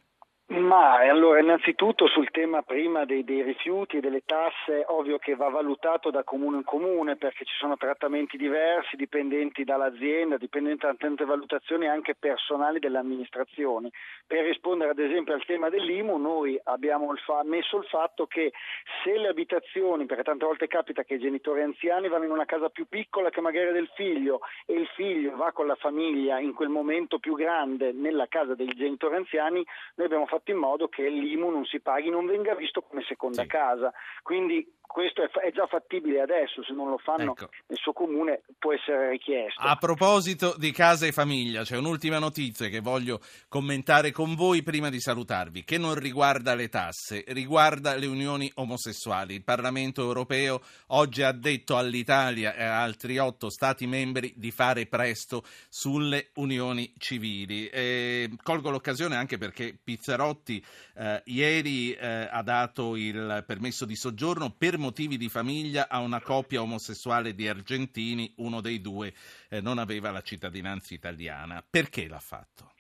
Ma 0.69 1.01
eh, 1.01 1.09
allora 1.09 1.41
innanzitutto 1.41 2.07
sul 2.09 2.31
tema 2.31 2.61
prima 2.61 3.07
dei, 3.07 3.25
dei 3.25 3.43
rifiuti 3.43 3.97
e 3.97 4.01
delle 4.01 4.21
tasse, 4.27 4.85
ovvio 4.89 5.17
che 5.17 5.35
va 5.35 5.49
valutato 5.49 6.11
da 6.11 6.25
comune 6.25 6.59
in 6.59 6.65
comune 6.65 7.17
perché 7.17 7.47
ci 7.47 7.55
sono 7.57 7.79
trattamenti 7.79 8.37
diversi 8.37 8.95
dipendenti 8.95 9.65
dall'azienda, 9.65 10.37
dipendenti 10.37 10.85
da 10.85 10.95
tante 10.95 11.25
valutazioni 11.25 11.89
anche 11.89 12.15
personali 12.15 12.81
delle 12.81 12.99
amministrazioni. 12.99 13.91
Per 14.27 14.45
rispondere 14.45 14.91
ad 14.91 14.99
esempio 14.99 15.33
al 15.33 15.47
tema 15.47 15.71
dell'IMU 15.71 16.19
noi 16.19 16.61
abbiamo 16.65 17.13
il 17.13 17.19
fa- 17.21 17.45
messo 17.45 17.79
il 17.79 17.87
fatto 17.87 18.27
che 18.27 18.53
se 19.03 19.17
le 19.17 19.29
abitazioni, 19.29 20.05
perché 20.05 20.23
tante 20.23 20.45
volte 20.45 20.67
capita 20.67 21.03
che 21.03 21.15
i 21.15 21.19
genitori 21.19 21.63
anziani 21.63 22.09
vanno 22.09 22.25
in 22.25 22.31
una 22.31 22.45
casa 22.45 22.69
più 22.69 22.85
piccola 22.87 23.31
che 23.31 23.41
magari 23.41 23.73
del 23.73 23.91
figlio 23.95 24.41
e 24.67 24.75
il 24.75 24.87
figlio 24.89 25.35
va 25.35 25.51
con 25.53 25.67
la 25.67 25.77
famiglia 25.77 26.39
in 26.39 26.53
quel 26.53 26.69
momento 26.69 27.19
più 27.19 27.37
grande 27.37 27.93
nella 27.93 28.27
casa 28.27 28.55
dei 28.55 28.69
genitori 28.77 29.17
anziani, 29.17 29.65
noi 29.95 30.07
abbiamo 30.07 30.27
fatto 30.27 30.51
in 30.51 30.57
modo 30.59 30.89
che 30.89 31.09
l'IMU 31.09 31.51
non 31.51 31.65
si 31.65 31.81
paghi, 31.81 32.11
non 32.11 32.27
venga 32.27 32.55
visto 32.55 32.83
come 32.83 33.03
seconda 33.07 33.43
Sì. 33.43 33.49
casa. 33.49 33.93
Quindi 34.23 34.75
questo 34.89 35.23
è, 35.23 35.29
è 35.29 35.53
già 35.53 35.67
fattibile 35.67 36.23
adesso, 36.23 36.65
se 36.65 36.73
non 36.73 36.89
lo 36.89 36.97
fanno 36.97 37.33
Ecco. 37.33 37.51
nel 37.67 37.77
suo 37.79 37.93
comune 37.93 38.43
può 38.59 38.73
essere 38.73 39.11
richiesto. 39.11 39.61
A 39.61 39.77
proposito 39.77 40.55
di 40.57 40.73
casa 40.73 41.07
e 41.07 41.13
famiglia, 41.13 41.63
c'è 41.63 41.77
un'ultima 41.77 42.19
notizia 42.19 42.69
che 42.69 42.81
voglio 42.81 43.21
commentare 43.49 44.11
con 44.13 44.35
voi 44.35 44.63
prima 44.63 44.89
di 44.89 44.99
salutarvi, 44.99 45.63
che 45.65 45.77
non 45.77 45.95
riguarda 45.95 46.55
le 46.55 46.69
tasse, 46.69 47.23
riguarda 47.29 47.95
le 47.97 48.07
unioni 48.07 48.51
omosessuali. 48.55 49.35
Il 49.35 49.45
Parlamento 49.45 50.03
europeo 50.03 50.61
oggi 50.89 51.23
ha 51.23 51.33
detto 51.33 51.77
all'Italia 51.77 52.55
e 52.55 52.65
a 52.65 52.81
altri 52.83 53.19
otto 53.19 53.51
Stati 53.51 53.87
membri 53.87 54.33
di 54.37 54.51
fare 54.51 54.87
presto 54.87 55.43
sulle 55.69 56.31
unioni 56.37 56.93
civili. 56.97 57.69
E 57.69 58.31
colgo 58.43 58.71
l'occasione 58.71 59.17
anche 59.17 59.37
perché 59.37 59.77
Pizzarotti 59.85 60.48
eh, 60.57 61.23
ieri 61.27 61.93
eh, 61.93 62.29
ha 62.31 62.43
dato 62.43 62.97
il 62.97 63.45
permesso 63.47 63.85
di 63.85 63.97
soggiorno 63.97 64.51
per 64.51 64.79
motivi 64.79 65.17
di 65.17 65.29
famiglia 65.29 65.89
a 65.89 65.99
una 66.01 66.21
coppia 66.21 66.63
omosessuale 66.63 67.35
di 67.35 67.49
argentini, 67.49 68.33
uno 68.37 68.61
dei 68.61 68.81
due 68.81 69.13
eh, 69.49 69.61
non 69.61 69.79
aveva 69.79 70.11
la 70.11 70.23
cittadinanza 70.23 70.95
italiana. 70.95 71.65
Perché 71.69 72.09
l'ha 72.09 72.21
fatto? 72.21 72.73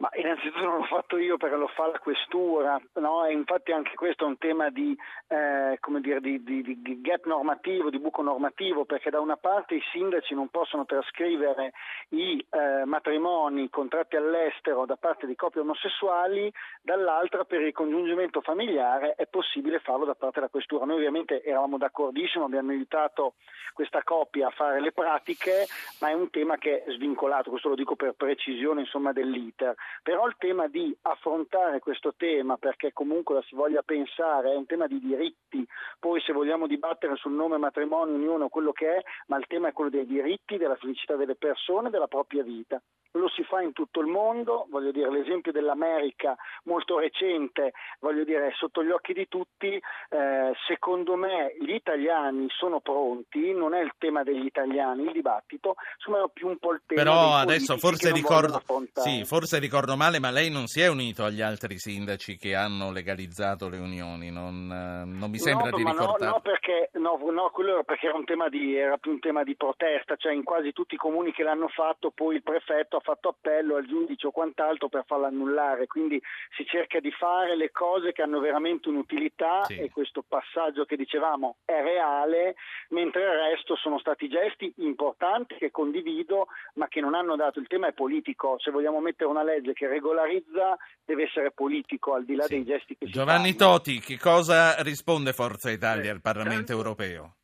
Ma 0.00 0.08
innanzitutto 0.14 0.64
non 0.64 0.78
l'ho 0.78 0.84
fatto 0.84 1.18
io 1.18 1.36
perché 1.36 1.56
lo 1.56 1.66
fa 1.66 1.88
la 1.88 1.98
questura, 1.98 2.80
no? 2.94 3.26
e 3.26 3.32
infatti 3.32 3.70
anche 3.70 3.94
questo 3.94 4.24
è 4.24 4.28
un 4.28 4.38
tema 4.38 4.70
di, 4.70 4.96
eh, 5.28 5.78
dire, 6.00 6.20
di, 6.20 6.42
di- 6.42 6.80
di 6.80 7.00
gap 7.02 7.26
normativo, 7.26 7.90
di 7.90 7.98
buco 7.98 8.22
normativo, 8.22 8.86
perché 8.86 9.10
da 9.10 9.20
una 9.20 9.36
parte 9.36 9.74
i 9.74 9.82
sindaci 9.92 10.32
non 10.32 10.48
possono 10.48 10.86
trascrivere 10.86 11.72
i 12.10 12.42
eh, 12.48 12.86
matrimoni, 12.86 13.68
contratti 13.68 14.16
all'estero 14.16 14.86
da 14.86 14.96
parte 14.96 15.26
di 15.26 15.36
coppie 15.36 15.60
omosessuali, 15.60 16.50
dall'altra 16.80 17.44
per 17.44 17.60
il 17.60 17.74
congiungimento 17.74 18.40
familiare 18.40 19.12
è 19.16 19.26
possibile 19.26 19.80
farlo 19.80 20.06
da 20.06 20.14
parte 20.14 20.36
della 20.36 20.48
questura. 20.48 20.86
Noi 20.86 20.96
ovviamente 20.96 21.42
eravamo 21.42 21.76
d'accordissimo, 21.76 22.46
abbiamo 22.46 22.70
aiutato 22.70 23.34
questa 23.74 24.02
coppia 24.02 24.46
a 24.46 24.50
fare 24.50 24.80
le 24.80 24.92
pratiche, 24.92 25.66
ma 26.00 26.08
è 26.08 26.14
un 26.14 26.30
tema 26.30 26.56
che 26.56 26.84
è 26.84 26.90
svincolato, 26.92 27.50
questo 27.50 27.68
lo 27.68 27.74
dico 27.74 27.96
per 27.96 28.14
precisione 28.14 28.80
insomma, 28.80 29.12
dell'iter. 29.12 29.74
Però 30.02 30.26
il 30.26 30.34
tema 30.38 30.68
di 30.68 30.96
affrontare 31.02 31.78
questo 31.80 32.14
tema, 32.16 32.56
perché 32.56 32.92
comunque 32.92 33.34
la 33.36 33.42
si 33.42 33.54
voglia 33.54 33.82
pensare, 33.82 34.52
è 34.52 34.56
un 34.56 34.66
tema 34.66 34.86
di 34.86 34.98
diritti, 35.00 35.66
poi 35.98 36.20
se 36.20 36.32
vogliamo 36.32 36.66
dibattere 36.66 37.16
sul 37.16 37.32
nome 37.32 37.58
matrimonio, 37.58 38.14
unione 38.14 38.44
o 38.44 38.48
quello 38.48 38.72
che 38.72 38.96
è, 38.96 39.02
ma 39.26 39.38
il 39.38 39.46
tema 39.46 39.68
è 39.68 39.72
quello 39.72 39.90
dei 39.90 40.06
diritti, 40.06 40.56
della 40.56 40.76
felicità 40.76 41.16
delle 41.16 41.36
persone, 41.36 41.90
della 41.90 42.08
propria 42.08 42.42
vita. 42.42 42.80
Lo 43.14 43.28
si 43.28 43.42
fa 43.42 43.60
in 43.60 43.72
tutto 43.72 44.00
il 44.00 44.06
mondo, 44.06 44.66
voglio 44.70 44.92
dire, 44.92 45.10
l'esempio 45.10 45.50
dell'America 45.50 46.36
molto 46.64 46.98
recente, 46.98 47.72
voglio 47.98 48.22
dire, 48.22 48.48
è 48.48 48.52
sotto 48.54 48.84
gli 48.84 48.90
occhi 48.90 49.12
di 49.12 49.26
tutti, 49.26 49.66
eh, 49.66 50.52
secondo 50.68 51.16
me 51.16 51.56
gli 51.60 51.72
italiani 51.72 52.46
sono 52.50 52.78
pronti, 52.78 53.52
non 53.52 53.74
è 53.74 53.80
il 53.80 53.92
tema 53.98 54.22
degli 54.22 54.44
italiani 54.44 55.02
il 55.02 55.12
dibattito, 55.12 55.74
insomma 55.96 56.24
è 56.24 56.30
più 56.32 56.46
un 56.46 56.58
po' 56.58 56.72
il 56.72 56.82
tema 56.86 57.02
Però 57.02 57.34
adesso 57.34 57.76
forse 57.78 58.12
ricordo, 58.12 58.62
sì, 58.94 59.24
forse 59.24 59.58
ricordo 59.58 59.96
male, 59.96 60.20
ma 60.20 60.30
lei 60.30 60.48
non 60.48 60.66
si 60.66 60.80
è 60.80 60.88
unito 60.88 61.24
agli 61.24 61.40
altri 61.40 61.78
sindaci 61.78 62.36
che 62.36 62.54
hanno 62.54 62.92
legalizzato 62.92 63.68
le 63.68 63.78
unioni, 63.78 64.30
non, 64.30 64.70
eh, 64.70 65.04
non 65.04 65.30
mi 65.30 65.38
sembra 65.38 65.70
no, 65.70 65.76
di 65.76 65.82
ma 65.82 65.92
no, 65.92 65.98
ricordare. 65.98 66.30
no, 66.30 66.40
perché, 66.40 66.90
no, 66.92 67.18
no, 67.30 67.50
quello 67.50 67.72
era 67.72 67.82
perché 67.82 68.06
era, 68.06 68.16
un 68.16 68.24
tema 68.24 68.48
di, 68.48 68.76
era 68.76 68.98
più 68.98 69.10
un 69.10 69.18
tema 69.18 69.42
di 69.42 69.56
protesta, 69.56 70.14
cioè 70.14 70.32
in 70.32 70.44
quasi 70.44 70.72
tutti 70.72 70.94
i 70.94 70.98
comuni 70.98 71.32
che 71.32 71.42
l'hanno 71.42 71.68
fatto 71.68 72.12
poi 72.12 72.36
il 72.36 72.42
prefetto 72.42 72.99
ha 73.00 73.02
fatto 73.02 73.28
appello 73.30 73.76
al 73.76 73.86
giudice 73.86 74.26
o 74.26 74.30
quant'altro 74.30 74.88
per 74.88 75.04
farlo 75.06 75.26
annullare, 75.26 75.86
quindi 75.86 76.20
si 76.56 76.64
cerca 76.66 77.00
di 77.00 77.10
fare 77.10 77.56
le 77.56 77.70
cose 77.70 78.12
che 78.12 78.22
hanno 78.22 78.38
veramente 78.40 78.88
un'utilità 78.88 79.64
Sì. 79.64 79.78
e 79.78 79.90
questo 79.90 80.22
passaggio 80.26 80.84
che 80.84 80.96
dicevamo 80.96 81.56
è 81.64 81.80
reale, 81.82 82.54
mentre 82.90 83.22
il 83.22 83.30
resto 83.50 83.74
sono 83.76 83.98
stati 83.98 84.28
gesti 84.28 84.72
importanti 84.78 85.56
che 85.56 85.70
condivido 85.70 86.46
ma 86.74 86.86
che 86.88 87.00
non 87.00 87.14
hanno 87.14 87.36
dato, 87.36 87.58
il 87.58 87.66
tema 87.66 87.88
è 87.88 87.92
politico, 87.92 88.56
se 88.58 88.70
vogliamo 88.70 89.00
mettere 89.00 89.30
una 89.30 89.42
legge 89.42 89.72
che 89.72 89.86
regolarizza 89.88 90.76
deve 91.04 91.24
essere 91.24 91.50
politico 91.52 92.14
al 92.14 92.24
di 92.24 92.34
là 92.34 92.44
Sì. 92.44 92.54
dei 92.56 92.64
gesti 92.64 92.96
che 92.96 93.06
si 93.06 93.12
Giovanni 93.12 93.52
fanno. 93.54 93.72
Toti, 93.72 93.98
che 94.00 94.18
cosa 94.18 94.80
risponde 94.82 95.32
Forza 95.32 95.70
Italia 95.70 96.04
Eh, 96.10 96.10
al 96.14 96.20
Parlamento 96.20 96.66
tanto- 96.66 96.72
europeo? 96.82 97.34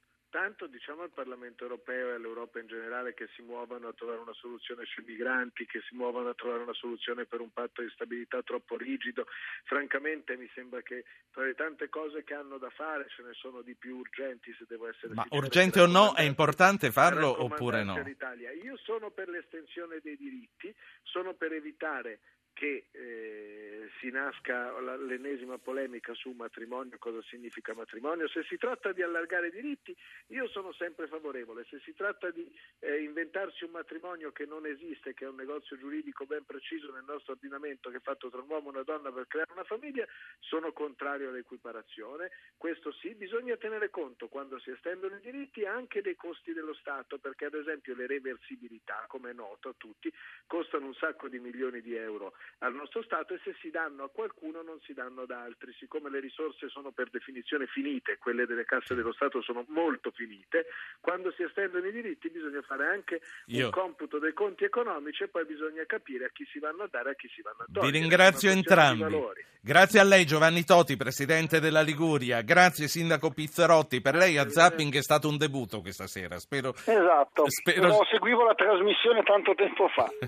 Tanto 0.47 0.69
diciamo 0.69 1.03
al 1.03 1.11
Parlamento 1.11 1.65
europeo 1.65 2.11
e 2.11 2.15
all'Europa 2.15 2.61
in 2.61 2.69
generale 2.69 3.15
che 3.15 3.27
si 3.35 3.43
muovano 3.43 3.89
a 3.89 3.93
trovare 3.93 4.21
una 4.21 4.33
soluzione 4.33 4.85
sui 4.85 5.03
migranti, 5.05 5.67
che 5.67 5.81
si 5.89 5.97
muovano 5.97 6.29
a 6.29 6.35
trovare 6.35 6.63
una 6.63 6.73
soluzione 6.73 7.25
per 7.25 7.41
un 7.41 7.51
patto 7.53 7.83
di 7.83 7.91
stabilità 7.91 8.41
troppo 8.45 8.77
rigido. 8.77 9.27
Francamente 9.65 10.37
mi 10.37 10.49
sembra 10.55 10.83
che 10.83 11.03
tra 11.33 11.43
le 11.43 11.55
tante 11.55 11.89
cose 11.89 12.23
che 12.23 12.35
hanno 12.35 12.59
da 12.59 12.71
fare 12.71 13.09
ce 13.09 13.25
ne 13.25 13.33
sono 13.33 13.61
di 13.63 13.75
più 13.75 13.97
urgenti 13.97 14.55
se 14.57 14.67
devo 14.69 14.87
essere 14.89 15.15
Ma 15.15 15.23
sincero, 15.23 15.43
urgente 15.43 15.81
o 15.81 15.87
no, 15.87 16.15
è 16.15 16.23
importante 16.23 16.93
farlo 16.93 17.43
oppure 17.43 17.83
no? 17.83 17.97
Io 18.63 18.77
sono 18.77 19.11
per 19.11 19.29
l'estensione 19.29 19.99
dei 20.01 20.17
diritti, 20.17 20.73
sono 21.03 21.35
per 21.35 21.55
evitare 21.55 22.21
che 22.57 22.87
eh, 22.91 23.91
si 24.01 24.09
nasca 24.09 24.73
l'ennesima 24.81 25.59
polemica 25.59 26.15
su 26.15 26.31
matrimonio, 26.31 26.97
cosa 26.99 27.21
significa 27.29 27.75
matrimonio. 27.75 28.27
Se 28.29 28.45
si 28.45 28.57
tratta 28.57 28.93
di 28.93 29.03
allargare 29.03 29.49
i 29.49 29.51
diritti, 29.51 29.95
io 30.29 30.49
sono 30.49 30.73
sempre 30.73 31.07
favorevole. 31.07 31.67
Se 31.69 31.79
si 31.81 31.93
tratta 31.93 32.31
di 32.31 32.51
eh, 32.79 33.03
inventarsi 33.03 33.65
un 33.65 33.73
matrimonio 33.73 34.33
che 34.33 34.47
non 34.47 34.65
esiste, 34.65 35.13
che 35.13 35.27
è 35.27 35.29
un 35.29 35.35
negozio 35.37 35.77
giuridico 35.77 36.25
ben 36.25 36.47
preciso 36.47 36.91
nel 36.93 37.05
nostro 37.07 37.35
ordinamento, 37.35 37.91
che 37.91 37.99
è 37.99 38.01
fatto 38.01 38.31
tra 38.31 38.41
un 38.41 38.49
uomo 38.49 38.69
e 38.69 38.73
una 38.73 38.83
donna 38.85 39.13
per 39.13 39.27
creare 39.27 39.53
una 39.53 39.65
famiglia, 39.65 40.07
sono 40.39 40.73
contrario 40.73 41.29
all'equiparazione. 41.29 42.31
Questo 42.57 42.91
sì, 42.91 43.15
bisogna 43.15 43.57
tenere 43.59 43.91
conto 43.91 44.29
quando 44.29 44.59
si 44.61 44.71
estendono 44.71 45.17
i 45.17 45.21
diritti 45.21 45.67
anche 45.67 46.01
dei 46.01 46.17
costi 46.17 46.55
dello 46.55 46.73
Stato, 46.73 47.19
perché 47.19 47.45
ad 47.45 47.55
esempio 47.55 47.95
le 47.95 48.07
reversibilità, 48.07 49.05
come 49.09 49.31
è 49.31 49.35
noto 49.35 49.69
a 49.69 49.75
tutti, 49.77 50.11
costano 50.47 50.87
un 50.87 50.95
sacco 50.95 51.29
di 51.29 51.39
milioni 51.39 51.83
di 51.83 51.95
euro 51.95 52.33
al 52.67 52.75
nostro 52.75 53.03
Stato 53.03 53.35
e 53.35 53.41
se 53.43 53.55
si 53.61 53.71
danno 53.71 54.05
a 54.05 54.11
qualcuno 54.11 54.63
non 54.63 54.79
si 54.85 54.93
danno 54.93 55.23
ad 55.23 55.31
altri. 55.31 55.73
Siccome 55.79 56.11
le 56.11 56.21
risorse 56.21 56.69
sono 56.69 56.91
per 56.93 57.11
definizione 57.11 57.67
finite, 57.67 58.19
quelle 58.19 58.47
delle 58.47 58.65
casse 58.65 58.95
dello 58.95 59.13
Stato 59.13 59.41
sono 59.43 59.65
molto 59.69 60.11
finite, 60.11 60.67
quando 61.01 61.33
si 61.33 61.43
estendono 61.43 61.87
i 61.87 61.93
diritti 61.93 62.29
bisogna 62.31 62.63
fare 62.63 62.87
anche 62.87 63.21
Io- 63.47 63.67
un 63.67 63.71
computo 63.73 64.19
dei 64.19 64.33
conti 64.33 64.65
economici 64.65 65.23
e 65.25 65.29
poi 65.29 65.45
bisogna 65.47 65.85
capire 65.87 66.27
a 66.27 66.31
chi 66.33 66.45
si 66.53 66.59
vanno 66.59 66.83
a 66.85 66.89
dare 66.91 67.11
e 67.11 67.13
a 67.13 67.15
chi 67.15 67.29
si 67.35 67.43
vanno 67.43 67.59
a 67.61 67.67
togliere. 67.73 67.93
Vi 67.93 67.99
ringrazio 67.99 68.51
entrambi. 68.51 69.03
valori. 69.03 69.45
Grazie 69.61 69.99
a 69.99 70.05
lei 70.05 70.25
Giovanni 70.25 70.65
Toti, 70.65 70.97
presidente 70.97 71.59
della 71.59 71.81
Liguria. 71.83 72.41
Grazie 72.43 72.87
sindaco 72.87 73.31
Pizzarotti. 73.33 74.01
Per 74.01 74.15
lei 74.15 74.39
a 74.39 74.49
Zapping 74.49 74.95
è 74.95 75.03
stato 75.03 75.29
un 75.29 75.37
debutto 75.37 75.81
questa 75.81 76.07
sera. 76.07 76.39
Spero 76.39 76.73
Esatto, 76.85 77.45
Spero- 77.51 77.81
Però 77.81 78.05
seguivo 78.05 78.45
la 78.45 78.55
trasmissione 78.55 79.23
tanto 79.25 79.55
tempo 79.55 79.89
fa. 79.89 80.09